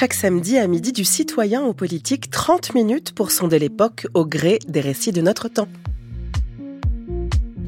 [0.00, 4.58] chaque samedi à midi du citoyen au politique, 30 minutes pour sonder l'époque au gré
[4.66, 5.68] des récits de notre temps.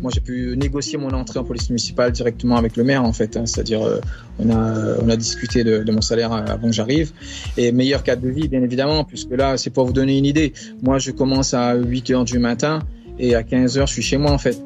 [0.00, 3.36] Moi, j'ai pu négocier mon entrée en police municipale directement avec le maire, en fait.
[3.36, 3.44] Hein.
[3.44, 4.00] C'est-à-dire, euh,
[4.38, 4.48] on,
[5.10, 7.12] a, discuté de, mon salaire avant que j'arrive.
[7.58, 10.54] Et meilleur cadre de vie, bien évidemment, puisque là, c'est pour vous donner une idée.
[10.82, 12.78] Moi, je commence à 8 heures du matin
[13.18, 14.58] et à 15 heures, je suis chez moi, en fait.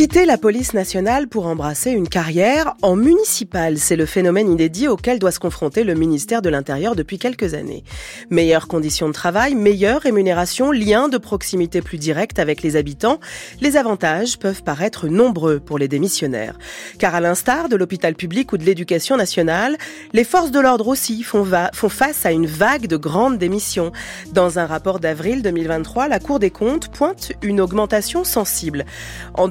[0.00, 5.18] Quitter la police nationale pour embrasser une carrière en municipal, c'est le phénomène inédit auquel
[5.18, 7.84] doit se confronter le ministère de l'Intérieur depuis quelques années.
[8.30, 13.20] Meilleures conditions de travail, meilleure rémunération, lien de proximité plus direct avec les habitants,
[13.60, 16.58] les avantages peuvent paraître nombreux pour les démissionnaires.
[16.98, 19.76] Car à l'instar de l'hôpital public ou de l'éducation nationale,
[20.14, 23.92] les forces de l'ordre aussi font, font face à une vague de grandes démissions.
[24.32, 28.86] Dans un rapport d'avril 2023, la Cour des comptes pointe une augmentation sensible.
[29.34, 29.46] En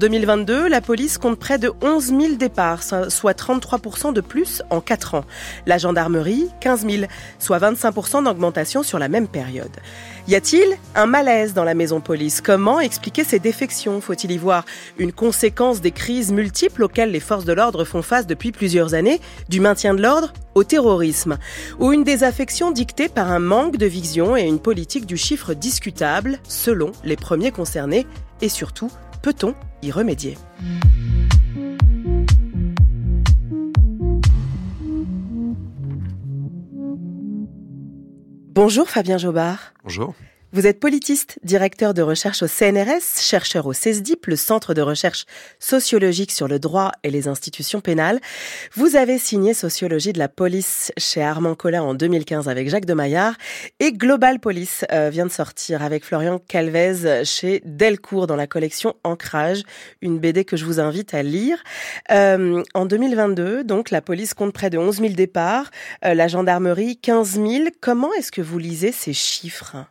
[0.46, 5.16] 2022, la police compte près de 11 000 départs, soit 33% de plus en 4
[5.16, 5.26] ans.
[5.66, 7.04] La gendarmerie, 15 000,
[7.40, 9.72] soit 25% d'augmentation sur la même période.
[10.28, 12.42] Y a-t-il un malaise dans la maison police?
[12.42, 14.02] Comment expliquer ces défections?
[14.02, 14.66] Faut-il y voir
[14.98, 19.22] une conséquence des crises multiples auxquelles les forces de l'ordre font face depuis plusieurs années,
[19.50, 21.38] du maintien de l'ordre au terrorisme,
[21.80, 26.40] ou une désaffection dictée par un manque de vision et une politique du chiffre discutable,
[26.48, 28.06] selon les premiers concernés,
[28.42, 30.38] et surtout Peut-on y remédier
[38.54, 39.74] Bonjour Fabien Jobard.
[39.84, 40.14] Bonjour.
[40.52, 45.26] Vous êtes politiste, directeur de recherche au CNRS, chercheur au CESDIP, le Centre de recherche
[45.60, 48.20] sociologique sur le droit et les institutions pénales.
[48.74, 52.96] Vous avez signé Sociologie de la police chez Armand Collin en 2015 avec Jacques de
[52.96, 53.36] Maillard
[53.80, 58.96] et Global Police euh, vient de sortir avec Florian Calvez chez Delcourt dans la collection
[59.04, 59.62] Ancrage,
[60.02, 61.64] une BD que je vous invite à lire.
[62.12, 65.70] Euh, en 2022, donc, la police compte près de 11 000 départs,
[66.06, 67.48] euh, la gendarmerie 15 000.
[67.82, 69.86] Comment est-ce que vous lisez ces chiffres?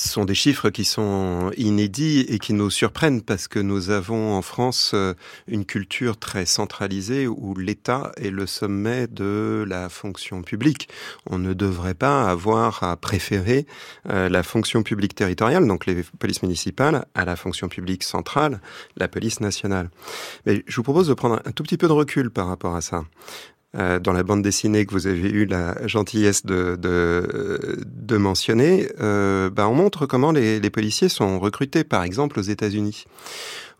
[0.00, 4.32] Ce sont des chiffres qui sont inédits et qui nous surprennent parce que nous avons
[4.32, 5.12] en France euh,
[5.46, 10.88] une culture très centralisée où l'État est le sommet de la fonction publique.
[11.26, 13.66] On ne devrait pas avoir à préférer
[14.08, 18.62] euh, la fonction publique territoriale, donc les polices municipales, à la fonction publique centrale,
[18.96, 19.90] la police nationale.
[20.46, 22.80] Mais je vous propose de prendre un tout petit peu de recul par rapport à
[22.80, 23.04] ça.
[23.76, 28.88] Euh, dans la bande dessinée que vous avez eu la gentillesse de, de, de mentionner,
[29.00, 33.04] euh, bah on montre comment les, les, policiers sont recrutés, par exemple aux États-Unis.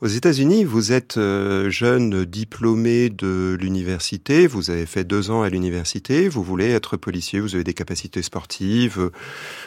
[0.00, 5.48] Aux États-Unis, vous êtes euh, jeune diplômé de l'université, vous avez fait deux ans à
[5.48, 9.10] l'université, vous voulez être policier, vous avez des capacités sportives,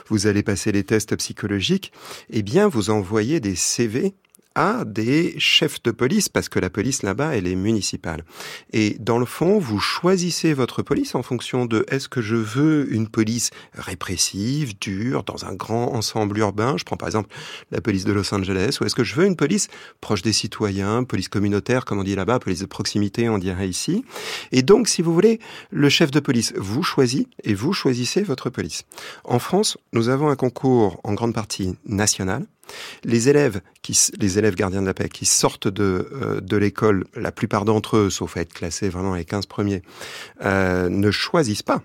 [0.08, 1.92] vous allez passer les tests psychologiques,
[2.30, 4.14] eh bien, vous envoyez des CV
[4.56, 8.24] à des chefs de police, parce que la police là-bas, elle est municipale.
[8.72, 12.94] Et dans le fond, vous choisissez votre police en fonction de est-ce que je veux
[12.94, 17.34] une police répressive, dure, dans un grand ensemble urbain, je prends par exemple
[17.72, 19.68] la police de Los Angeles, ou est-ce que je veux une police
[20.02, 24.06] proche des citoyens, police communautaire, comme on dit là-bas, police de proximité, on dirait ici.
[24.52, 25.40] Et donc, si vous voulez,
[25.72, 28.84] le chef de police vous choisit et vous choisissez votre police.
[29.24, 32.46] En France, nous avons un concours en grande partie national,
[33.04, 37.06] les élèves, qui, les élèves gardiens de la paix qui sortent de, euh, de l'école,
[37.16, 39.82] la plupart d'entre eux, sauf à être classés vraiment les 15 premiers,
[40.44, 41.82] euh, ne choisissent pas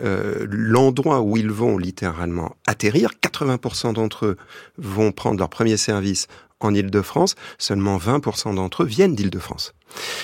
[0.00, 3.10] euh, l'endroit où ils vont littéralement atterrir.
[3.20, 4.36] 80% d'entre eux
[4.78, 6.28] vont prendre leur premier service
[6.60, 9.74] en Île-de-France, seulement 20% d'entre eux viennent d'Île-de-France.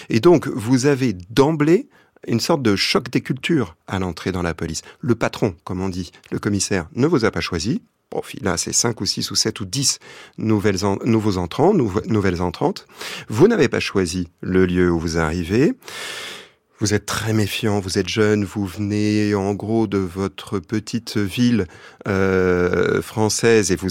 [0.09, 1.89] Et donc, vous avez d'emblée
[2.27, 4.83] une sorte de choc des cultures à l'entrée dans la police.
[5.01, 8.73] Le patron, comme on dit, le commissaire, ne vous a pas choisi, Bon, là, c'est
[8.73, 9.99] 5 ou 6 ou 7 ou 10
[10.39, 12.87] nouvelles nouveaux entrants, nouvelles entrantes.
[13.29, 15.75] Vous n'avez pas choisi le lieu où vous arrivez.
[16.81, 21.67] Vous êtes très méfiant, vous êtes jeune, vous venez en gros de votre petite ville
[22.07, 23.89] euh, française et vous,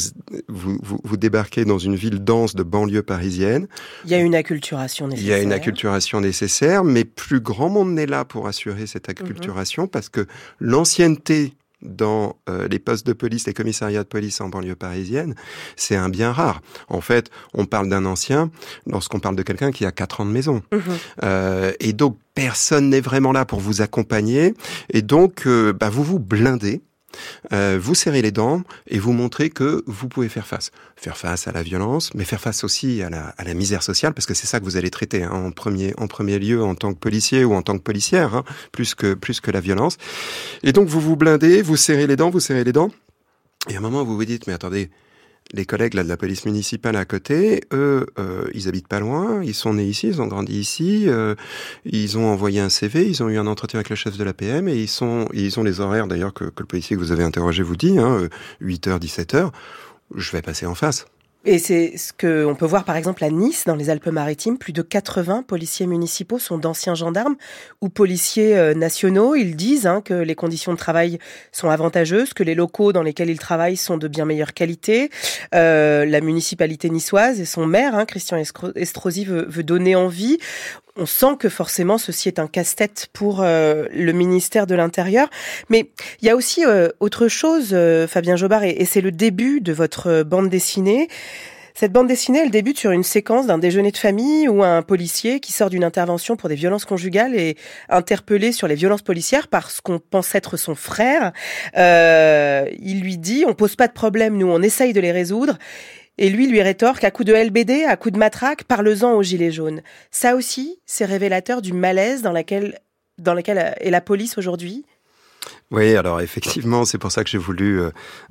[0.47, 3.67] vous, vous, débarquez dans une ville dense de banlieue parisienne.
[4.05, 5.27] Il y a une acculturation nécessaire.
[5.27, 9.09] Il y a une acculturation nécessaire, mais plus grand monde n'est là pour assurer cette
[9.09, 9.15] mhm.
[9.17, 10.25] acculturation parce que
[10.61, 15.35] l'ancienneté dans euh, les postes de police, les commissariats de police en banlieue parisienne,
[15.75, 16.61] c'est un bien rare.
[16.87, 18.51] En fait, on parle d'un ancien
[18.85, 20.63] lorsqu'on parle de quelqu'un qui a quatre ans de maison.
[20.71, 20.81] Mhm.
[21.23, 24.53] Euh, et donc, personne n'est vraiment là pour vous accompagner.
[24.91, 26.81] Et donc, euh, bah, vous vous blindez
[27.53, 30.71] euh, vous serrez les dents et vous montrez que vous pouvez faire face.
[30.95, 34.33] Faire face à la violence, mais faire face aussi à la, misère sociale, parce que
[34.33, 36.99] c'est ça que vous allez traiter hein, en, premier, en premier lieu en tant que
[36.99, 39.97] policier ou en tant que policière, hein, plus, que, plus que la violence.
[40.63, 42.91] Et donc vous vous blindez, vous serrez les dents, vous serrez les dents,
[43.69, 44.89] et à un moment vous vous dites, mais attendez,
[45.53, 49.53] les collègues de la police municipale à côté, eux, euh, ils habitent pas loin, ils
[49.53, 51.35] sont nés ici, ils ont grandi ici, euh,
[51.85, 54.33] ils ont envoyé un CV, ils ont eu un entretien avec le chef de la
[54.33, 57.23] PM et ils sont, ils ont les horaires d'ailleurs que, le policier que vous avez
[57.23, 58.27] interrogé vous dit, hein,
[58.61, 59.51] 8h, 17h.
[60.15, 61.05] Je vais passer en face.
[61.49, 64.57] Et c'est ce qu'on peut voir par exemple à Nice, dans les Alpes-Maritimes.
[64.57, 67.37] Plus de 80 policiers municipaux sont d'anciens gendarmes
[67.79, 69.33] ou policiers euh, nationaux.
[69.33, 71.19] Ils disent hein, que les conditions de travail
[71.53, 75.09] sont avantageuses, que les locaux dans lesquels ils travaillent sont de bien meilleure qualité.
[75.55, 78.43] Euh, la municipalité niçoise et son maire, hein, Christian
[78.75, 80.39] Estrosi, veut, veut donner envie
[80.97, 85.29] on sent que forcément ceci est un casse-tête pour euh, le ministère de l'Intérieur.
[85.69, 85.89] Mais
[86.21, 89.73] il y a aussi euh, autre chose, euh, Fabien Jobard, et, c'est le début de
[89.73, 91.07] votre bande dessinée.
[91.73, 95.39] Cette bande dessinée, elle débute sur une séquence d'un déjeuner de famille où un policier
[95.39, 97.55] qui sort d'une intervention pour des violences conjugales est
[97.87, 101.33] interpellé sur les violences policières par ce qu'on pense être son frère.
[101.75, 105.59] il lui dit, on pose pas de problème, nous on essaye de les résoudre.
[106.17, 109.51] Et lui lui rétorque à coup de LBD, à coup de matraque, parle-en aux gilets
[109.51, 109.81] jaunes.
[110.11, 112.33] Ça aussi, c'est révélateur du malaise dans
[113.19, 114.85] dans lequel est la police aujourd'hui?
[115.69, 117.89] Oui, alors effectivement, c'est pour ça que j'ai voulu euh,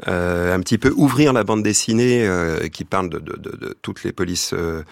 [0.09, 3.77] euh, un petit peu ouvrir la bande dessinée euh, qui parle de, de, de, de,
[3.83, 4.83] toutes les polices euh,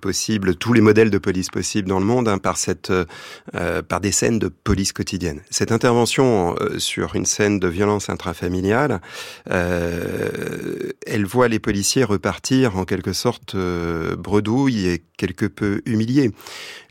[0.00, 4.00] possibles, tous les modèles de police possibles dans le monde, hein, par cette, euh, par
[4.00, 5.40] des scènes de police quotidienne.
[5.50, 9.00] Cette intervention sur une scène de violence intrafamiliale,
[9.46, 16.32] elle voit les policiers repartir en quelque sorte bredouille et quelque peu humiliés.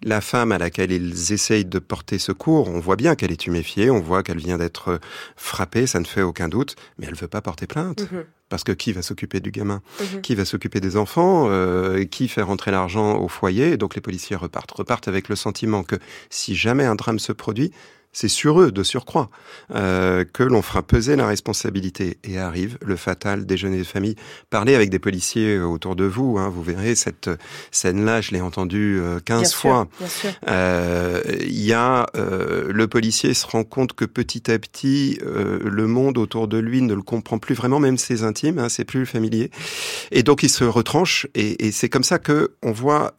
[0.02, 3.90] La femme à laquelle ils essayent de porter secours, on voit bien qu'elle est tuméfiée,
[3.90, 4.93] on voit qu'elle vient d'être
[5.36, 8.12] frappée, ça ne fait aucun doute, mais elle veut pas porter plainte.
[8.12, 8.26] Mhm.
[8.50, 10.22] Parce que qui va s'occuper du gamin mhm.
[10.22, 14.36] Qui va s'occuper des enfants euh, Qui fait rentrer l'argent au foyer Donc les policiers
[14.36, 14.72] repartent.
[14.72, 15.96] Repartent avec le sentiment que
[16.30, 17.72] si jamais un drame se produit,
[18.14, 19.30] c'est sur eux de surcroît
[19.76, 22.18] euh, que l'on fera peser la responsabilité.
[22.24, 24.16] Et arrive le fatal déjeuner de famille.
[24.50, 27.30] Parlez avec des policiers autour de vous, hein, vous verrez cette
[27.72, 29.88] scène-là, je l'ai entendue euh, 15 fois.
[30.48, 35.60] Euh, il y a euh, le policier se rend compte que petit à petit euh,
[35.64, 38.86] le monde autour de lui ne le comprend plus vraiment, même ses intimes, hein, c'est
[38.86, 39.52] plus familier.
[40.12, 43.14] Et donc il se retranche et, et c'est comme ça que on voit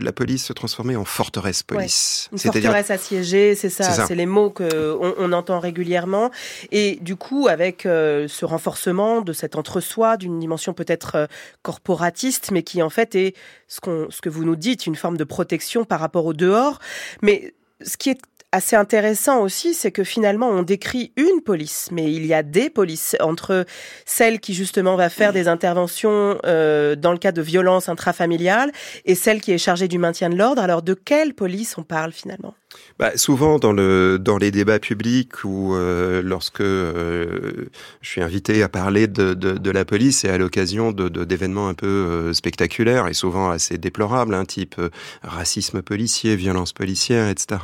[0.00, 2.28] la police se transformer en forteresse police.
[2.32, 2.38] Ouais.
[2.44, 6.30] Une forteresse assiégée, c'est ça, c'est les mots qu'on on entend régulièrement.
[6.72, 11.26] Et du coup, avec euh, ce renforcement de cet entre-soi, d'une dimension peut-être euh,
[11.62, 13.34] corporatiste, mais qui en fait est
[13.68, 16.78] ce que vous nous dites, une forme de protection par rapport au dehors.
[17.22, 18.20] Mais ce qui est
[18.54, 22.70] assez intéressant aussi, c'est que finalement on décrit une police, mais il y a des
[22.70, 23.66] polices entre
[24.06, 28.70] celle qui justement va faire des interventions euh, dans le cas de violences intrafamiliales
[29.06, 30.62] et celle qui est chargée du maintien de l'ordre.
[30.62, 32.54] Alors de quelle police on parle finalement?
[32.98, 37.68] Bah, souvent dans le dans les débats publics ou euh, lorsque euh,
[38.02, 41.86] je suis invité à parler de, la police, c'est à l'occasion de, d'événements un peu
[41.86, 44.80] euh, spectaculaires et souvent assez déplorables, hein, type
[45.22, 47.60] racisme policier, violence policière, etc.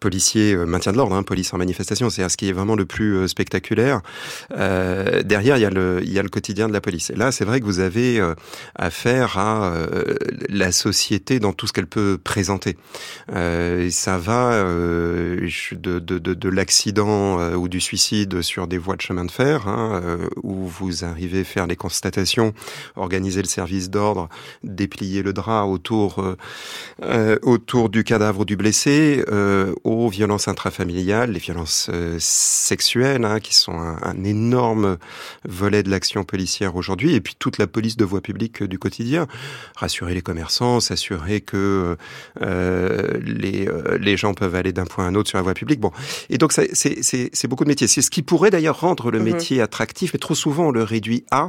[0.00, 3.28] Policier maintien de l'ordre, hein, police en manifestation, c'est ce qui est vraiment le plus
[3.28, 4.00] spectaculaire.
[4.50, 7.10] derrière, il y a le quotidien de la police.
[7.10, 8.20] Et là, c'est vrai que vous avez
[8.74, 9.72] affaire à
[10.48, 12.76] la société dans tout ce qu'elle peut présenter.
[14.30, 19.24] Euh, de, de, de, de l'accident euh, ou du suicide sur des voies de chemin
[19.24, 22.52] de fer, hein, euh, où vous arrivez faire les constatations,
[22.96, 24.28] organiser le service d'ordre,
[24.62, 26.24] déplier le drap autour,
[27.42, 29.24] autour du cadavre du blessé,
[29.84, 34.98] aux violences intrafamiliales, les violences sexuelles, hein, qui sont un, un, énorme
[35.44, 39.26] volet de l'action policière aujourd'hui, et puis toute la police de voie publique du quotidien.
[39.76, 41.96] Rassurer les commerçants, s'assurer que
[42.40, 43.68] les,
[44.00, 45.80] les gens peuvent aller d'un point à un autre sur la voie publique.
[45.80, 45.90] Bon,
[46.28, 47.88] et donc c'est beaucoup de métiers.
[47.88, 49.24] C'est ce qui pourrait d'ailleurs rendre le mhm.
[49.24, 51.48] métier attractif, mais trop souvent on le réduit à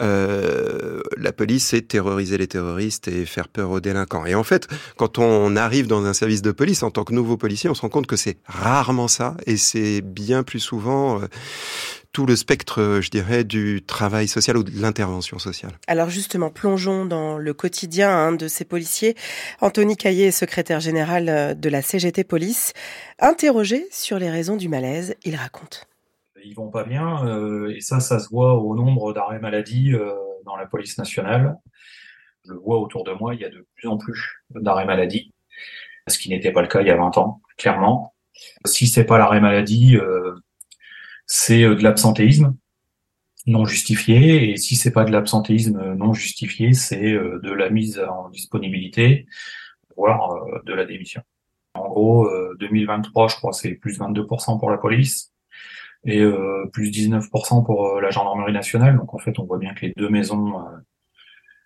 [0.00, 4.26] euh, la police, c'est terroriser les terroristes et faire peur aux délinquants.
[4.26, 7.36] Et en fait, quand on arrive dans un service de police en tant que nouveau
[7.36, 11.26] policier, on se rend compte que c'est rarement ça, et c'est bien plus souvent euh,
[12.12, 15.72] tout le spectre, je dirais, du travail social ou de l'intervention sociale.
[15.86, 19.14] Alors justement, plongeons dans le quotidien hein, de ces policiers.
[19.60, 22.72] Anthony Caillé, secrétaire général euh, de la CGT Police,
[23.18, 25.86] interrogé sur les raisons du malaise, il raconte.
[26.46, 30.14] Ils vont pas bien, euh, et ça, ça se voit au nombre d'arrêts maladie euh,
[30.44, 31.56] dans la police nationale.
[32.44, 35.34] Je le vois autour de moi, il y a de plus en plus d'arrêts maladie,
[36.06, 38.14] ce qui n'était pas le cas il y a 20 ans, clairement.
[38.64, 40.36] Si c'est pas l'arrêt maladie, euh,
[41.26, 42.54] c'est de l'absentéisme
[43.46, 44.50] non justifié.
[44.52, 49.26] Et si c'est pas de l'absentéisme non justifié, c'est de la mise en disponibilité,
[49.96, 51.22] voire de la démission.
[51.74, 55.32] En gros, 2023, je crois, c'est plus 22% pour la police.
[56.06, 56.24] Et
[56.72, 58.96] plus 19% pour la gendarmerie nationale.
[58.96, 60.64] Donc en fait, on voit bien que les deux maisons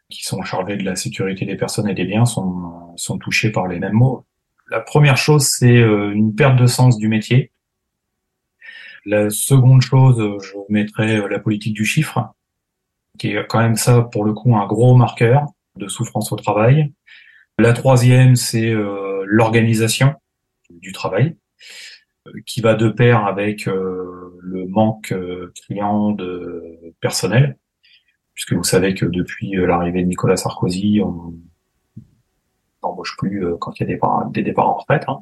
[0.08, 3.68] qui sont chargées de la sécurité des personnes et des biens sont, sont touchées par
[3.68, 4.24] les mêmes mots.
[4.70, 7.52] La première chose, c'est une perte de sens du métier.
[9.04, 12.34] La seconde chose, je mettrais la politique du chiffre,
[13.18, 16.92] qui est quand même ça, pour le coup, un gros marqueur de souffrance au travail.
[17.58, 20.14] La troisième, c'est euh, l'organisation
[20.70, 21.36] du travail,
[22.26, 25.14] euh, qui va de pair avec euh, le manque
[25.62, 26.62] criant de
[27.00, 27.56] personnel,
[28.34, 31.34] puisque vous savez que depuis l'arrivée de Nicolas Sarkozy, on
[32.82, 33.96] n'embauche plus quand il y a
[34.32, 35.04] des, départs en retraite.
[35.08, 35.20] Hein.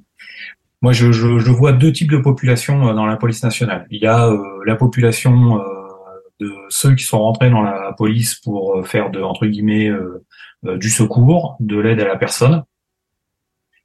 [0.81, 3.87] Moi, je, je, vois deux types de population dans la police nationale.
[3.91, 4.31] Il y a
[4.65, 5.61] la population
[6.39, 9.91] de ceux qui sont rentrés dans la police pour faire de entre guillemets
[10.67, 12.65] euh, du secours, de l'aide à la personne,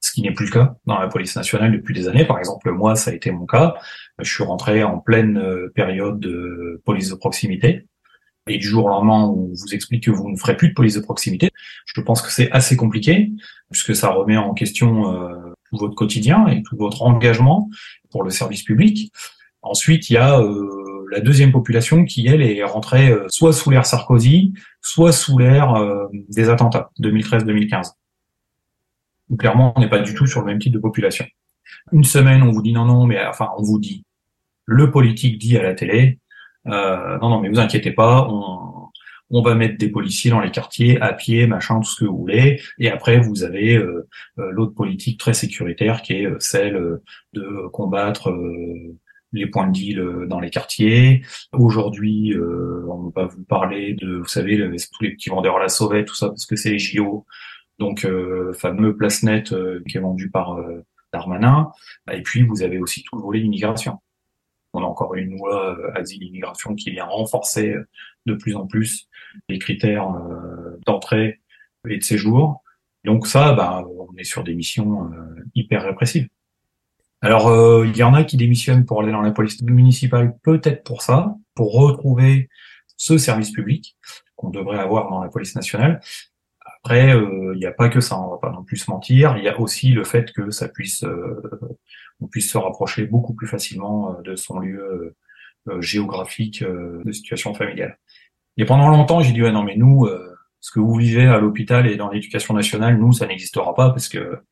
[0.03, 2.25] ce qui n'est plus le cas dans la police nationale depuis des années.
[2.25, 3.75] Par exemple, moi, ça a été mon cas.
[4.19, 7.88] Je suis rentré en pleine euh, période de police de proximité.
[8.48, 10.95] Et du jour au lendemain, on vous explique que vous ne ferez plus de police
[10.95, 11.50] de proximité.
[11.86, 13.31] Je pense que c'est assez compliqué,
[13.72, 17.69] puisque ça remet en question euh, tout votre quotidien et tout votre engagement
[18.12, 19.12] pour le service public.
[19.62, 20.41] Ensuite, il y a
[21.13, 25.75] la deuxième population qui, elle, est rentrée euh, soit sous l'ère Sarkozy, soit sous l'ère
[25.75, 27.91] euh, des attentats 2013-2015.
[29.38, 31.25] Clairement, on n'est pas du tout sur le même type de population.
[31.92, 34.06] Une semaine, on vous dit non, non, mais enfin, on vous dit,
[34.66, 36.20] le politique dit à la télé,
[36.68, 38.90] euh, non, non, mais vous inquiétez pas, on,
[39.30, 42.18] on va mettre des policiers dans les quartiers, à pied, machin, tout ce que vous
[42.18, 42.62] voulez.
[42.80, 43.82] Et après, vous avez
[44.38, 47.00] l'autre politique très sécuritaire qui est celle
[47.34, 48.32] de combattre
[49.34, 51.24] les points de deal euh, dans les quartiers.
[51.52, 56.08] Aujourd'hui, euh, on va vous parler de, vous savez, les petits vendeurs à la sauvette,
[56.08, 57.25] tout ça, parce que c'est les JO.
[57.80, 60.60] Donc, euh, fameux place net euh, qui est vendu par
[61.12, 61.72] Darmanin.
[62.12, 64.00] Et puis, vous avez aussi tout le volet immigration.
[64.74, 67.75] On a encore une loi asile-immigration qui vient renforcer
[68.25, 69.08] de plus en plus
[69.48, 70.08] les critères
[70.88, 71.42] d'entrée
[71.88, 72.63] et de séjour.
[73.03, 75.12] Donc ça, bah, on est sur des missions
[75.53, 76.27] hyper répressives.
[77.24, 80.84] Alors, euh, il y en a qui démissionnent pour aller dans la police municipale, peut-être
[80.84, 82.50] pour ça, pour retrouver
[82.98, 83.96] ce service public
[84.36, 86.01] qu'on devrait avoir dans la police nationale.
[86.84, 89.38] Après, euh, il n'y a pas que ça, on va pas non plus se mentir.
[89.38, 91.42] Il y a aussi le fait que ça puisse, euh,
[92.20, 95.16] on puisse se rapprocher beaucoup plus facilement de son lieu
[95.80, 97.98] géographique de situation familiale.
[98.58, 100.10] Et pendant longtemps, j'ai dit ah non mais nous,
[100.60, 104.10] ce que vous vivez à l'hôpital et dans l'éducation nationale, nous, ça n'existera pas parce
[104.10, 104.44] que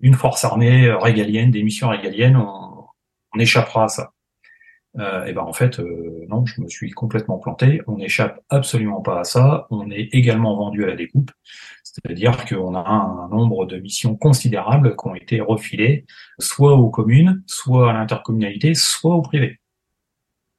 [0.00, 2.86] une force armée régalienne, des missions régaliennes, on,
[3.36, 4.12] échappera à ça.
[4.98, 7.80] Euh, et ben en fait, euh, non, je me suis complètement planté.
[7.86, 9.66] On n'échappe absolument pas à ça.
[9.70, 11.32] On est également vendu à la découpe,
[11.82, 16.06] c'est-à-dire qu'on a un, nombre de missions considérables qui ont été refilées,
[16.38, 19.58] soit aux communes, soit à l'intercommunalité, soit au privé.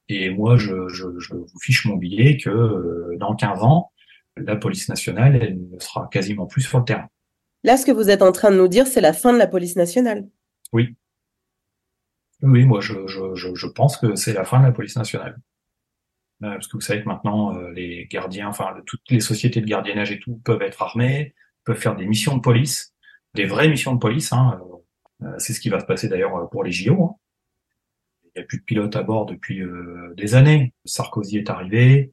[0.09, 3.91] Et moi, je, je, je, vous fiche mon billet que euh, dans 15 ans,
[4.37, 7.07] la police nationale, elle ne sera quasiment plus sur le terrain.
[7.63, 9.47] Là, ce que vous êtes en train de nous dire, c'est la fin de la
[9.47, 10.27] police nationale.
[10.73, 10.95] Oui.
[12.45, 15.37] Oui, moi, je, pense que c'est la fin de la police nationale.
[16.43, 19.65] Euh, parce que vous savez que maintenant, euh, les gardiens, enfin, toutes les sociétés de
[19.65, 21.33] gardiennage et tout peuvent être armées,
[21.63, 22.93] peuvent faire des missions de police,
[23.33, 24.33] des vraies missions de police.
[24.33, 24.59] Hein.
[25.23, 27.03] Euh, c'est ce qui va se passer d'ailleurs pour les JO.
[27.03, 27.15] Hein.
[28.25, 29.63] Il n'y a plus de pilotes à bord depuis
[30.17, 30.73] des années.
[30.83, 32.11] Sarkozy est arrivé,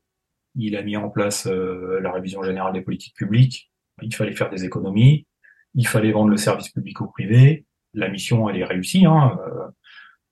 [0.55, 3.73] il a mis en place la révision générale des politiques publiques.
[4.03, 5.27] Il fallait faire des économies
[5.75, 7.65] il fallait vendre le service public au privé.
[7.95, 9.07] La mission, elle est réussie.
[9.07, 9.39] Hein.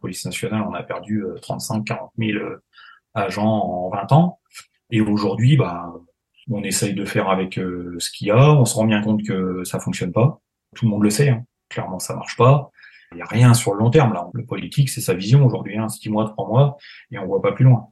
[0.00, 2.44] Euh, police nationale, on a perdu 35-40 000
[3.14, 4.40] agents en 20 ans.
[4.90, 5.92] Et aujourd'hui, bah,
[6.50, 8.52] on essaye de faire avec euh, ce qu'il y a.
[8.52, 10.40] On se rend bien compte que ça fonctionne pas.
[10.74, 11.30] Tout le monde le sait.
[11.30, 11.44] Hein.
[11.68, 12.70] Clairement, ça marche pas.
[13.12, 14.28] Il n'y a rien sur le long terme là.
[14.34, 16.76] Le politique, c'est sa vision aujourd'hui, hein, six mois, trois mois,
[17.10, 17.88] et on voit pas plus loin.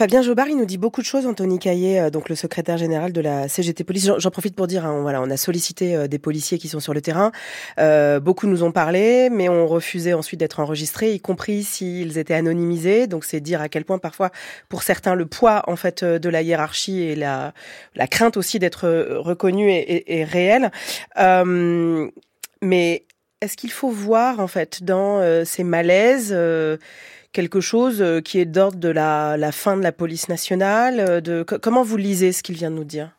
[0.00, 3.12] Fabien Jobard, il nous dit beaucoup de choses, Anthony Caillé, euh, donc le secrétaire général
[3.12, 4.10] de la CGT Police.
[4.16, 6.94] J'en profite pour dire, hein, voilà, on a sollicité euh, des policiers qui sont sur
[6.94, 7.32] le terrain.
[7.78, 12.32] Euh, beaucoup nous ont parlé, mais ont refusé ensuite d'être enregistrés, y compris s'ils étaient
[12.32, 13.08] anonymisés.
[13.08, 14.30] Donc c'est dire à quel point parfois,
[14.70, 17.52] pour certains, le poids en fait de la hiérarchie et la,
[17.94, 18.88] la crainte aussi d'être
[19.18, 20.70] reconnu est, est, réel.
[22.62, 23.04] mais
[23.42, 26.34] est-ce qu'il faut voir en fait dans ces malaises
[27.32, 31.42] quelque chose euh, qui est d'ordre de la, fin de la police nationale euh, de,
[31.42, 33.10] Comment vous lisez ce qu'il vient de nous dire?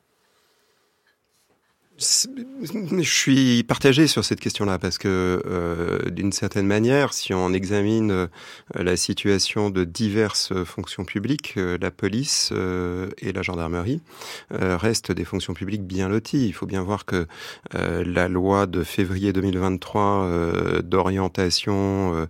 [2.01, 8.11] Je suis partagé sur cette question-là parce que euh, d'une certaine manière, si on examine
[8.11, 8.27] euh,
[8.73, 14.01] la situation de diverses fonctions publiques, euh, la police euh, et la gendarmerie
[14.49, 16.47] restent des fonctions publiques bien loties.
[16.47, 17.27] Il faut bien voir que
[17.73, 22.27] la loi de février 2023 d'orientation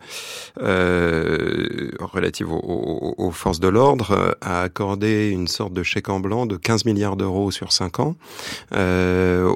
[2.00, 6.58] relative aux, aux, forces de l'ordre a accordé une sorte de chèque en blanc de
[6.58, 8.16] 15 milliards d'euros sur 5 ans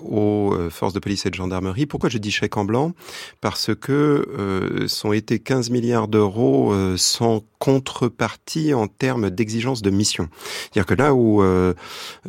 [0.09, 1.85] aux euh, forces de police et de gendarmerie.
[1.85, 2.93] Pourquoi je dis chèque en blanc?
[3.41, 9.89] Parce que euh, sont été 15 milliards d'euros euh, sans contrepartie en termes d'exigence de
[9.89, 10.29] mission.
[10.71, 11.73] C'est-à-dire que là où euh,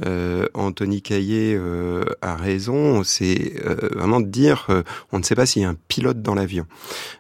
[0.07, 3.53] euh, Anthony Caillé euh, a raison, c'est
[3.95, 4.67] vraiment de dire
[5.13, 6.67] on ne sait pas s'il y a un pilote dans l'avion.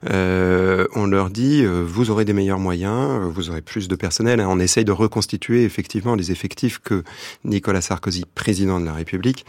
[0.02, 4.40] on leur dit vous aurez des meilleurs moyens, vous aurez plus de personnel.
[4.40, 7.02] On essaye de reconstituer effectivement les effectifs que
[7.44, 9.44] Nicolas Sarkozy, président de la République,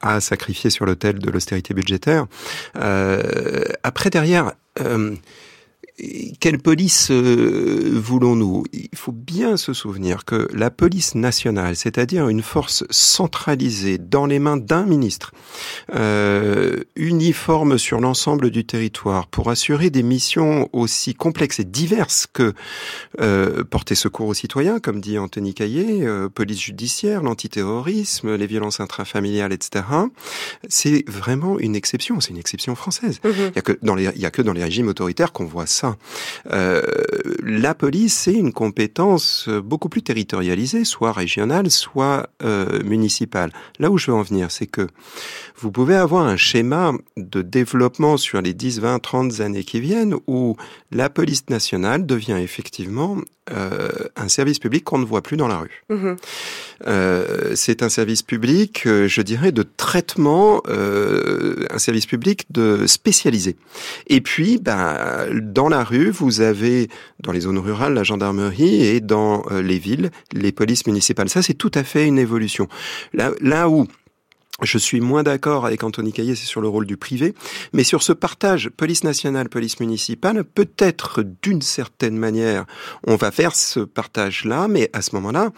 [0.00, 2.26] a sacrifié sur l'autel de l'austérité budgétaire.
[2.74, 4.52] après derrière
[6.40, 8.64] quelle police euh, voulons-nous?
[8.72, 14.38] Il faut bien se souvenir que la police nationale, c'est-à-dire une force centralisée dans les
[14.38, 15.32] mains d'un ministre,
[15.94, 22.54] euh, uniforme sur l'ensemble du territoire, pour assurer des missions aussi complexes et diverses que
[23.20, 28.80] euh, porter secours aux citoyens, comme dit Anthony Caillé, euh, police judiciaire, l'antiterrorisme, les violences
[28.80, 29.84] intrafamiliales, etc.
[30.68, 33.20] C'est vraiment une exception, c'est une exception française.
[33.24, 33.50] Mm-hmm.
[33.50, 35.46] Il y a que dans les, il y a que dans les régimes autoritaires qu'on
[35.46, 35.89] voit ça.
[36.52, 36.82] Euh,
[37.42, 43.52] la police, c'est une compétence beaucoup plus territorialisée, soit régionale, soit euh, municipale.
[43.78, 44.86] Là où je veux en venir, c'est que
[45.56, 50.14] vous pouvez avoir un schéma de développement sur les 10, 20, 30 années qui viennent
[50.26, 50.56] où
[50.90, 53.18] la police nationale devient effectivement
[53.52, 55.82] euh, un service public qu'on ne voit plus dans la rue.
[55.88, 56.14] Mmh.
[56.86, 62.86] Euh, c'est un service public, euh, je dirais, de traitement, euh, un service public de
[62.86, 63.56] spécialisé.
[64.06, 66.88] Et puis, ben, dans la rue, vous avez
[67.20, 71.28] dans les zones rurales la gendarmerie et dans euh, les villes les polices municipales.
[71.28, 72.68] Ça, c'est tout à fait une évolution.
[73.12, 73.86] Là, là où
[74.62, 77.34] je suis moins d'accord avec Anthony Caillé, c'est sur le rôle du privé,
[77.72, 82.66] mais sur ce partage police nationale, police municipale, peut-être d'une certaine manière,
[83.06, 85.50] on va faire ce partage-là, mais à ce moment-là,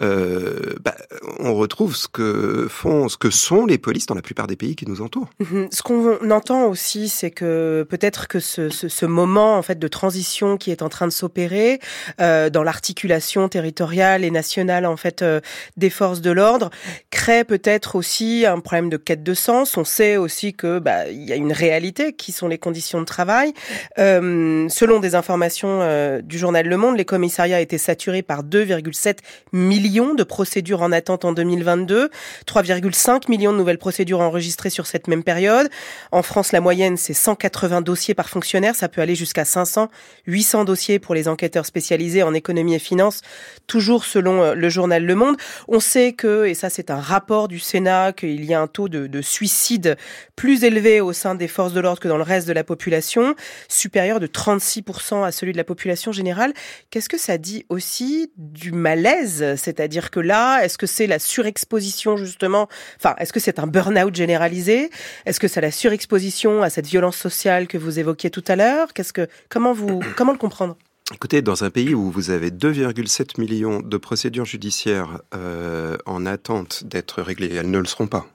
[0.00, 0.94] euh, bah,
[1.38, 4.76] on retrouve ce que font, ce que sont les polices dans la plupart des pays
[4.76, 5.28] qui nous entourent.
[5.40, 5.68] Mhm.
[5.70, 9.88] Ce qu'on entend aussi, c'est que peut-être que ce, ce, ce, moment en fait de
[9.88, 11.80] transition qui est en train de s'opérer
[12.20, 15.40] euh, dans l'articulation territoriale et nationale en fait euh,
[15.76, 16.70] des forces de l'ordre
[17.10, 19.76] crée peut-être aussi un problème de quête de sens.
[19.76, 23.04] On sait aussi que bah, il y a une réalité qui sont les conditions de
[23.04, 23.52] travail.
[23.98, 29.18] Euh, selon des informations euh, du journal Le Monde, les commissariats étaient saturés par 2,7
[29.52, 32.08] millions de procédures en attente en 2022,
[32.46, 35.68] 3,5 millions de nouvelles procédures enregistrées sur cette même période.
[36.12, 38.74] En France, la moyenne, c'est 180 dossiers par fonctionnaire.
[38.74, 39.90] Ça peut aller jusqu'à 500,
[40.26, 43.20] 800 dossiers pour les enquêteurs spécialisés en économie et finance,
[43.66, 45.36] toujours selon euh, le journal Le Monde.
[45.68, 48.88] On sait que, et ça c'est un rapport du Sénat, qu'il y a un taux
[48.88, 49.96] de, de suicide
[50.36, 53.34] plus élevé au sein des forces de l'ordre que dans le reste de la population,
[53.68, 56.54] supérieur de 36% à celui de la population générale.
[56.88, 62.16] Qu'est-ce que ça dit aussi du malaise c'est-à-dire que là, est-ce que c'est la surexposition
[62.16, 62.68] justement?
[62.98, 64.90] Enfin, est-ce que c'est un burn-out généralisé?
[65.24, 68.92] Est-ce que c'est la surexposition à cette violence sociale que vous évoquiez tout à l'heure?
[68.92, 70.76] Qu'est-ce que comment vous comment le comprendre?
[71.14, 76.84] Écoutez, dans un pays où vous avez 2,7 millions de procédures judiciaires euh, en attente
[76.84, 78.26] d'être réglées, elles ne le seront pas.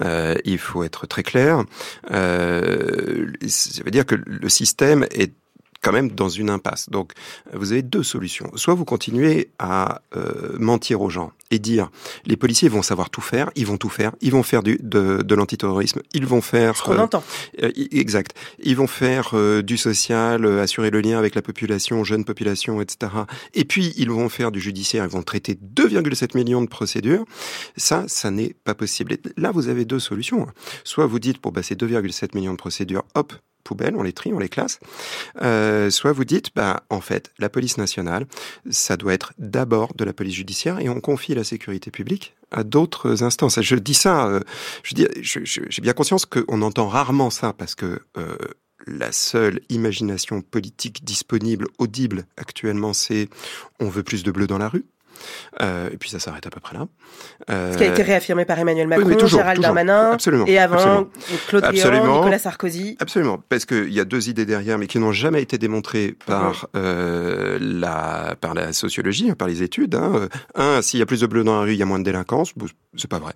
[0.00, 1.64] Euh, il faut être très clair.
[2.10, 5.32] Euh, ça veut dire que le système est
[5.82, 6.90] quand même dans une impasse.
[6.90, 7.12] Donc,
[7.52, 8.50] vous avez deux solutions.
[8.56, 11.90] Soit vous continuez à euh, mentir aux gens et dire
[12.24, 15.22] les policiers vont savoir tout faire, ils vont tout faire, ils vont faire du, de,
[15.22, 16.76] de l'antiterrorisme, ils vont faire.
[16.76, 17.22] Ce qu'on euh, entend.
[17.62, 18.36] Euh, exact.
[18.62, 22.80] Ils vont faire euh, du social, euh, assurer le lien avec la population, jeune population,
[22.80, 23.12] etc.
[23.54, 27.24] Et puis ils vont faire du judiciaire, ils vont traiter 2,7 millions de procédures.
[27.76, 29.14] Ça, ça n'est pas possible.
[29.14, 30.46] Et là, vous avez deux solutions.
[30.84, 33.32] Soit vous dites pour bah, ces 2,7 millions de procédures, hop,
[33.62, 34.80] poubelle, on les trie, on les classe.
[35.42, 38.26] Euh, soit vous dites, bah, en fait, la police nationale,
[38.70, 42.64] ça doit être d'abord de la police judiciaire et on confie la sécurité publique à
[42.64, 43.60] d'autres instances.
[43.60, 44.40] Je dis ça, euh,
[44.82, 48.36] je dis, j'ai bien conscience qu'on entend rarement ça parce que euh,
[48.86, 53.28] la seule imagination politique disponible, audible actuellement, c'est
[53.78, 54.84] on veut plus de bleu dans la rue.
[55.60, 56.86] Euh, et puis ça s'arrête à peu près là.
[57.48, 61.08] Ce qui a été réaffirmé par Emmanuel Macron, Gérald Darmanin, et avant
[61.48, 62.96] Claude Guillaume, Nicolas Sarkozy.
[63.00, 66.68] Absolument, parce qu'il y a deux idées derrière, mais qui n'ont jamais été démontrées par
[66.74, 69.94] la par la sociologie, par les études.
[69.94, 70.28] Hein.
[70.54, 72.04] Un, s'il y a plus de bleus dans la rue, il y a moins de
[72.04, 72.52] délinquance.
[72.96, 73.32] C'est pas vrai.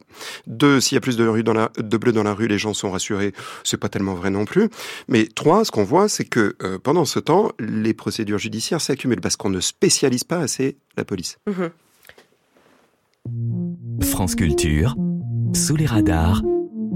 [0.47, 2.59] Deux, s'il y a plus de, rue dans la, de bleus dans la rue, les
[2.59, 3.33] gens sont rassurés.
[3.63, 4.69] C'est pas tellement vrai non plus.
[5.09, 9.37] Mais trois, ce qu'on voit, c'est que pendant ce temps, les procédures judiciaires s'accumulent parce
[9.37, 11.39] qu'on ne spécialise pas assez la police.
[11.47, 11.71] Mhm.
[14.03, 14.97] France Culture,
[15.55, 16.43] sous les radars,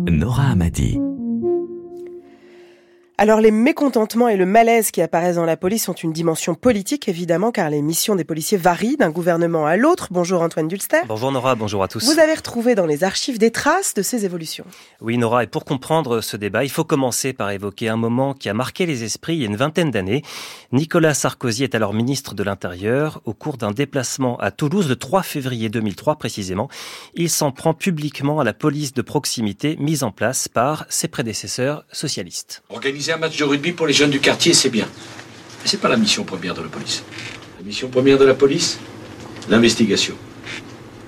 [0.08, 0.98] Nora Amadi.
[3.20, 7.08] Alors les mécontentements et le malaise qui apparaissent dans la police ont une dimension politique
[7.08, 10.06] évidemment car les missions des policiers varient d'un gouvernement à l'autre.
[10.12, 11.00] Bonjour Antoine Dulster.
[11.08, 12.04] Bonjour Nora, bonjour à tous.
[12.04, 14.64] Vous avez retrouvé dans les archives des traces de ces évolutions.
[15.00, 18.48] Oui Nora, et pour comprendre ce débat, il faut commencer par évoquer un moment qui
[18.48, 20.22] a marqué les esprits il y a une vingtaine d'années.
[20.70, 23.20] Nicolas Sarkozy est alors ministre de l'Intérieur.
[23.24, 26.68] Au cours d'un déplacement à Toulouse le 3 février 2003 précisément,
[27.14, 31.84] il s'en prend publiquement à la police de proximité mise en place par ses prédécesseurs
[31.90, 32.62] socialistes
[33.12, 34.86] un match de rugby pour les jeunes du quartier, c'est bien.
[35.62, 37.02] Mais c'est pas la mission première de la police.
[37.58, 38.78] La mission première de la police,
[39.48, 40.14] l'investigation,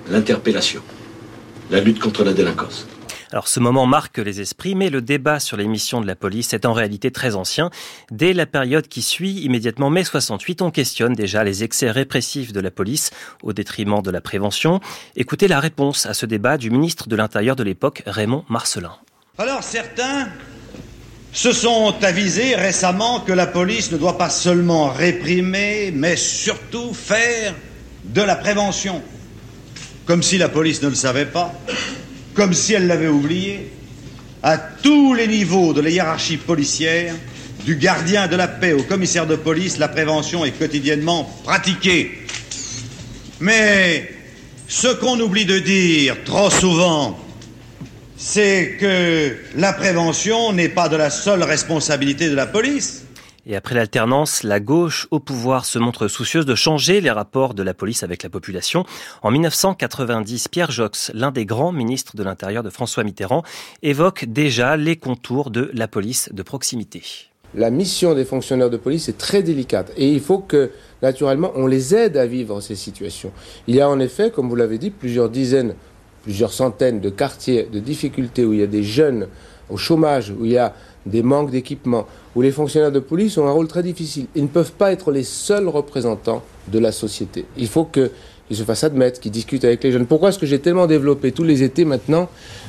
[0.09, 0.83] l'interpellation,
[1.71, 2.87] la lutte contre la délinquance.
[3.33, 6.53] Alors ce moment marque les esprits, mais le débat sur les missions de la police
[6.53, 7.71] est en réalité très ancien.
[8.11, 12.61] Dès la période qui suit, immédiatement mai 68, on questionne déjà les excès répressifs de
[12.61, 13.13] la police
[13.45, 14.81] au détriment de la prévention.
[15.15, 18.95] Écoutez la réponse à ce débat du ministre de l'Intérieur de l'époque, Raymond Marcelin.
[19.39, 20.29] Alors certains
[21.33, 27.55] se sont avisés récemment que la police ne doit pas seulement réprimer, mais surtout faire
[28.05, 29.01] de la prévention.
[30.07, 31.55] Comme si la police ne le savait pas,
[32.35, 33.71] comme si elle l'avait oublié.
[34.43, 37.15] À tous les niveaux de la hiérarchie policière,
[37.65, 42.27] du gardien de la paix au commissaire de police, la prévention est quotidiennement pratiquée.
[43.39, 44.11] Mais
[44.67, 47.19] ce qu'on oublie de dire trop souvent,
[48.23, 53.07] c'est que la prévention n'est pas de la seule responsabilité de la police.
[53.47, 57.63] Et après l'alternance, la gauche au pouvoir se montre soucieuse de changer les rapports de
[57.63, 58.85] la police avec la population.
[59.23, 63.43] En 1990, Pierre Jox, l'un des grands ministres de l'Intérieur de François Mitterrand,
[63.83, 67.03] évoque déjà les contours de la police de proximité.
[67.55, 71.67] La mission des fonctionnaires de police est très délicate et il faut que, naturellement, on
[71.67, 73.33] les aide à vivre ces situations.
[73.67, 75.75] Il y a en effet, comme vous l'avez dit, plusieurs dizaines
[76.23, 79.27] plusieurs centaines de quartiers de difficultés où il y a des jeunes
[79.71, 80.75] au chômage, où il y a
[81.07, 84.27] des manques d'équipement, où les fonctionnaires de police ont un rôle très difficile.
[84.35, 87.47] Ils ne peuvent pas être les seuls représentants de la société.
[87.57, 88.11] Il faut qu'ils
[88.57, 90.07] se fassent admettre, qu'ils discutent avec les jeunes.
[90.07, 92.29] Pourquoi est-ce que j'ai tellement développé tous les étés maintenant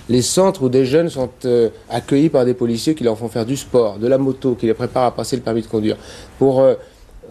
[0.10, 3.46] les centres où des jeunes sont euh, accueillis par des policiers qui leur font faire
[3.46, 5.96] du sport, de la moto, qui les préparent à passer le permis de conduire,
[6.38, 6.74] pour euh,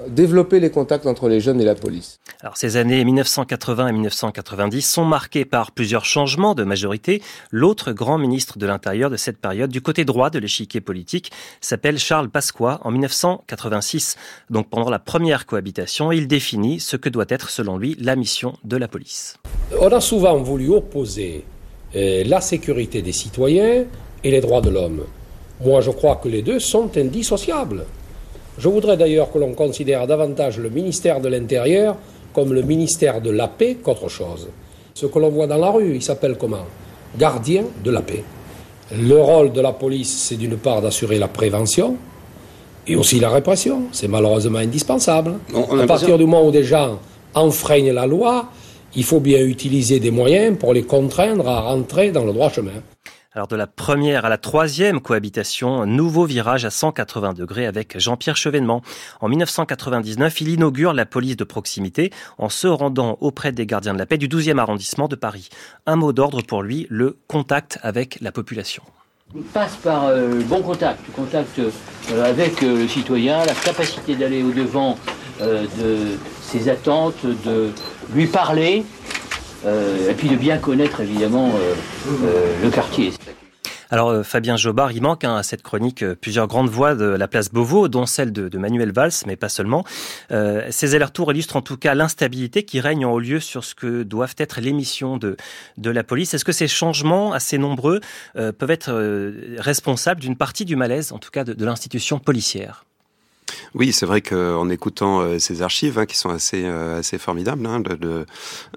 [0.08, 2.20] développer les contacts entre les jeunes et la police.
[2.40, 7.22] Alors ces années 1980 et 1990 sont marquées par plusieurs changements de majorité.
[7.50, 11.98] L'autre grand ministre de l'Intérieur de cette période, du côté droit de l'échiquier politique, s'appelle
[11.98, 14.16] Charles Pasqua en 1986.
[14.48, 18.54] Donc pendant la première cohabitation, il définit ce que doit être selon lui la mission
[18.64, 19.36] de la police.
[19.80, 21.44] On a souvent voulu opposer
[21.94, 23.84] euh, la sécurité des citoyens
[24.24, 25.04] et les droits de l'homme.
[25.64, 27.84] Moi je crois que les deux sont indissociables.
[28.60, 31.96] Je voudrais d'ailleurs que l'on considère davantage le ministère de l'Intérieur
[32.34, 34.48] comme le ministère de la paix qu'autre chose.
[34.92, 36.66] Ce que l'on voit dans la rue, il s'appelle comment?
[37.18, 38.22] Gardien de la paix.
[38.92, 41.96] Le rôle de la police, c'est d'une part d'assurer la prévention
[42.86, 43.84] et aussi la répression.
[43.92, 45.36] C'est malheureusement indispensable.
[45.54, 46.98] à partir du moment où des gens
[47.34, 48.50] enfreignent la loi,
[48.94, 52.82] il faut bien utiliser des moyens pour les contraindre à rentrer dans le droit chemin.
[53.32, 58.36] Alors de la première à la troisième cohabitation, nouveau virage à 180 degrés avec Jean-Pierre
[58.36, 58.82] Chevènement.
[59.20, 64.00] En 1999, il inaugure la police de proximité en se rendant auprès des gardiens de
[64.00, 65.48] la paix du 12e arrondissement de Paris.
[65.86, 68.82] Un mot d'ordre pour lui, le contact avec la population.
[69.36, 73.54] Il passe par euh, le bon contact, le contact euh, avec euh, le citoyen, la
[73.54, 74.98] capacité d'aller au-devant
[75.40, 77.70] de ses attentes, de
[78.12, 78.84] lui parler,
[79.66, 81.74] et puis de bien connaître évidemment euh,
[82.24, 83.12] euh, le quartier.
[83.92, 87.50] Alors Fabien Jobard, il manque hein, à cette chronique plusieurs grandes voix de la place
[87.50, 89.84] Beauvau, dont celle de, Manuel Valls, mais pas seulement.
[90.28, 94.04] ces allers-retours illustrent en tout cas l'instabilité qui règne en haut lieu sur ce que
[94.04, 95.36] doivent être les missions de,
[95.76, 96.34] de la police.
[96.34, 97.98] Est-ce que ces changements assez nombreux
[98.34, 98.92] peuvent être
[99.58, 102.84] responsables d'une partie du malaise, en tout cas de l'institution policière?
[103.74, 107.64] Oui, c'est vrai qu'en écoutant euh, ces archives, hein, qui sont assez euh, assez formidables,
[107.66, 107.80] hein,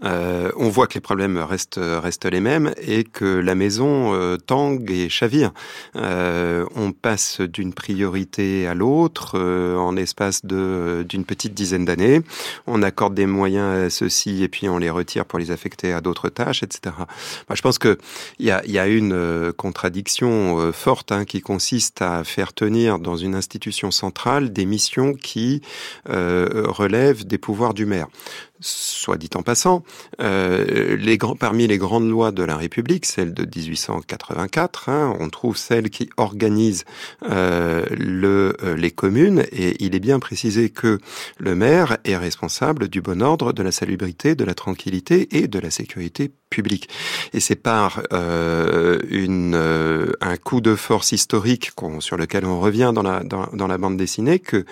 [0.03, 4.91] euh, on voit que les problèmes restent restent les mêmes et que la maison tangue
[4.91, 5.51] et chavire.
[5.95, 12.21] on passe d'une priorité à l'autre en espace d'une petite dizaine d'années.
[12.67, 16.01] On accorde des moyens à ceux-ci et puis on les retire pour les affecter à
[16.01, 16.95] d'autres tâches, etc.
[16.97, 17.97] Moi, je pense que
[18.39, 23.17] il y a, y a une contradiction forte hein, qui consiste à faire tenir dans
[23.17, 24.82] une institution centrale des missions
[25.13, 25.61] qui
[26.09, 28.07] euh, relèvent des pouvoirs du maire
[28.63, 29.83] soit dit en passant,
[30.21, 35.29] euh, les grands, parmi les grandes lois de la République, celle de 1884, hein, on
[35.29, 36.85] trouve celle qui organise
[37.29, 40.99] euh, le, euh, les communes, et il est bien précisé que
[41.37, 45.59] le maire est responsable du bon ordre, de la salubrité, de la tranquillité et de
[45.59, 46.87] la sécurité publique.
[47.33, 52.91] Et c'est par euh, une, euh, un coup de force historique sur lequel on revient
[52.93, 54.65] dans la, dans, la bande dessinée que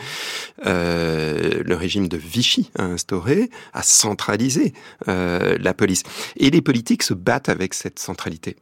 [0.63, 3.49] le régime de Vichy a instauré,
[3.83, 4.73] centraliser
[5.07, 6.03] euh, la police.
[6.37, 8.55] Et les politiques se battent avec cette centralité.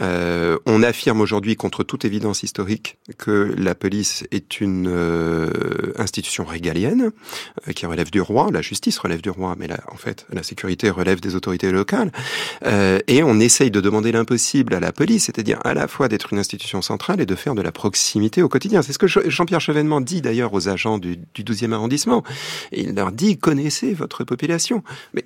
[0.00, 5.50] Euh, on affirme aujourd'hui, contre toute évidence historique, que la police est une euh,
[6.04, 7.10] institution régalienne
[7.68, 10.42] euh, qui relève du roi, la justice relève du roi, mais là, en fait, la
[10.42, 12.12] sécurité relève des autorités locales.
[12.64, 16.32] Euh, et on essaye de demander l'impossible à la police, c'est-à-dire à la fois d'être
[16.32, 18.82] une institution centrale et de faire de la proximité au quotidien.
[18.82, 22.22] C'est ce que Jean-Pierre Chevènement dit d'ailleurs aux agents du, du 12e arrondissement.
[22.72, 24.44] Il leur dit, connaissez votre population
[25.12, 25.24] mais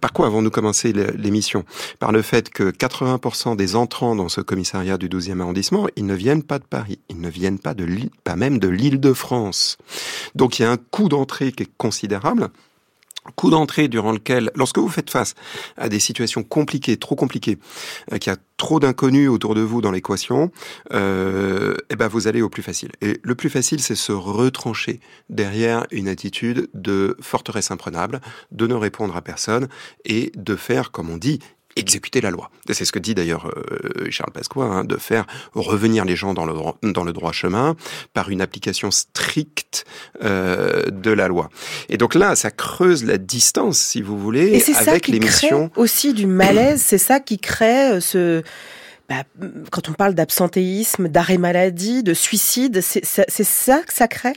[0.00, 1.64] par quoi avons-nous commencé l'émission?
[1.98, 6.14] Par le fait que 80% des entrants dans ce commissariat du 12e arrondissement, ils ne
[6.14, 7.86] viennent pas de Paris, ils ne viennent pas de
[8.24, 9.78] pas même de l'île de France.
[10.34, 12.50] Donc il y a un coût d'entrée qui est considérable
[13.36, 15.34] coup d'entrée durant lequel, lorsque vous faites face
[15.76, 17.58] à des situations compliquées, trop compliquées,
[18.12, 20.50] euh, qu'il y a trop d'inconnus autour de vous dans l'équation,
[20.92, 22.90] euh, eh ben vous allez au plus facile.
[23.00, 28.20] Et le plus facile, c'est se retrancher derrière une attitude de forteresse imprenable,
[28.50, 29.68] de ne répondre à personne
[30.04, 31.38] et de faire, comme on dit,
[31.78, 32.50] exécuter la loi.
[32.70, 36.44] C'est ce que dit d'ailleurs euh, Charles Pasqua, hein, de faire revenir les gens dans
[36.44, 37.76] le, droit, dans le droit chemin
[38.14, 39.84] par une application stricte
[40.22, 41.48] euh, de la loi.
[41.88, 45.70] Et donc là, ça creuse la distance, si vous voulez, Et avec les missions.
[45.76, 48.42] aussi du malaise, c'est ça qui crée euh, ce...
[49.08, 49.24] Bah,
[49.70, 54.34] quand on parle d'absentéisme, d'arrêt maladie, de suicide, c'est ça que ça crée?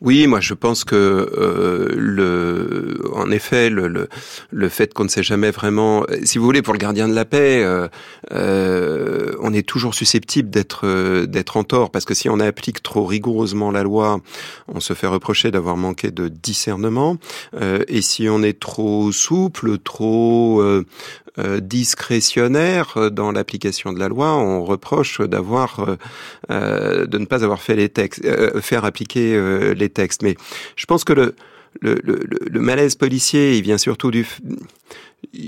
[0.00, 4.08] Oui, moi je pense que euh, le, en effet, le, le,
[4.50, 7.24] le fait qu'on ne sait jamais vraiment, si vous voulez, pour le gardien de la
[7.24, 7.88] paix, euh,
[8.32, 11.90] euh, on est toujours susceptible d'être euh, d'être en tort.
[11.90, 14.20] Parce que si on applique trop rigoureusement la loi,
[14.68, 17.16] on se fait reprocher d'avoir manqué de discernement,
[17.54, 20.62] euh, et si on est trop souple, trop
[21.60, 25.98] discrétionnaire dans l'application de la loi, on reproche d'avoir
[26.48, 28.26] de ne pas avoir fait les textes,
[28.60, 30.22] faire appliquer les textes.
[30.22, 30.36] Mais
[30.76, 31.34] je pense que le,
[31.80, 32.20] le, le,
[32.50, 34.26] le malaise policier, il vient surtout du,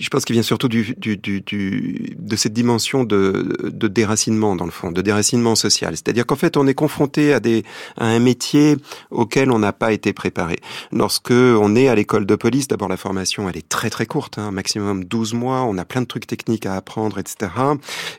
[0.00, 4.56] je pense qu'il vient surtout du, du, du, du, de cette dimension de, de déracinement
[4.56, 5.94] dans le fond, de déracinement social.
[5.96, 7.64] C'est-à-dire qu'en fait, on est confronté à, des,
[7.96, 8.76] à un métier
[9.10, 10.56] auquel on n'a pas été préparé.
[10.92, 14.38] Lorsque on est à l'école de police, d'abord la formation, elle est très très courte,
[14.38, 15.62] hein, maximum 12 mois.
[15.62, 17.50] On a plein de trucs techniques à apprendre, etc.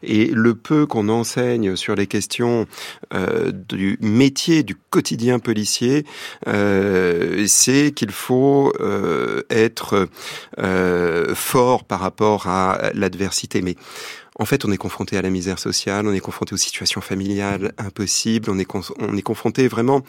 [0.03, 2.65] Et le peu qu'on enseigne sur les questions
[3.13, 6.05] euh, du métier, du quotidien policier,
[6.47, 10.07] euh, c'est qu'il faut euh, être
[10.59, 13.61] euh, fort par rapport à l'adversité.
[13.61, 13.75] Mais
[14.41, 17.73] en fait, on est confronté à la misère sociale, on est confronté aux situations familiales
[17.77, 18.67] impossibles, on est,
[18.99, 20.01] on est confronté vraiment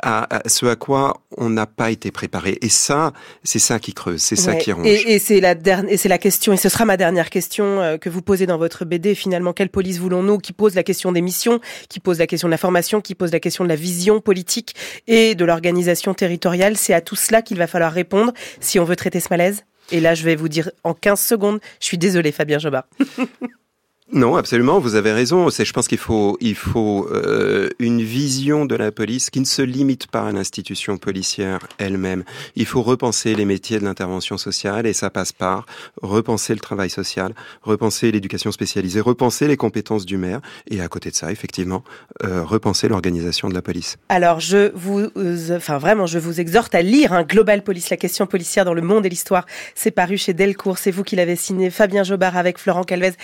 [0.00, 2.56] à, ce à quoi on n'a pas été préparé.
[2.60, 4.86] Et ça, c'est ça qui creuse, c'est ça qui ronge.
[4.86, 7.96] Et, c'est la dernière, et c'est la question, et ce sera ma dernière question euh,
[7.98, 9.16] que vous posez dans votre BD.
[9.16, 12.52] Finalement, quelle police voulons-nous Qui pose la question des missions, qui pose la question de
[12.52, 14.76] la formation, qui pose la question de la vision politique
[15.08, 16.76] et de l'organisation territoriale?
[16.76, 19.64] C'est à tout cela qu'il va falloir répondre si on veut traiter ce malaise.
[19.90, 22.84] Et là, je vais vous dire en 15 secondes, je suis désolé, Fabien Jobard.
[24.12, 25.48] Non, absolument, vous avez raison.
[25.48, 29.46] C'est, je pense qu'il faut, il faut euh, une vision de la police qui ne
[29.46, 32.22] se limite pas à l'institution policière elle-même.
[32.54, 35.64] Il faut repenser les métiers de l'intervention sociale et ça passe par
[36.02, 41.10] repenser le travail social, repenser l'éducation spécialisée, repenser les compétences du maire et à côté
[41.10, 41.82] de ça, effectivement,
[42.24, 43.96] euh, repenser l'organisation de la police.
[44.10, 47.96] Alors, je vous, euh, enfin vraiment, je vous exhorte à lire un Global Police, la
[47.96, 49.46] question policière dans le monde et l'histoire.
[49.74, 50.76] C'est paru chez Delcourt.
[50.76, 53.14] C'est vous qui l'avez signé, Fabien Jobard avec Florent Calvez.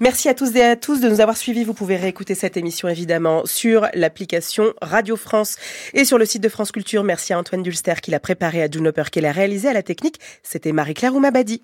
[0.00, 1.64] Merci tous et à tous de nous avoir suivis.
[1.64, 5.56] Vous pouvez réécouter cette émission évidemment sur l'application Radio France
[5.94, 7.04] et sur le site de France Culture.
[7.04, 9.82] Merci à Antoine Dulster qui l'a préparé, à June Hopper qui l'a réalisé à la
[9.82, 10.20] technique.
[10.42, 11.62] C'était Marie-Claire Oumabadi.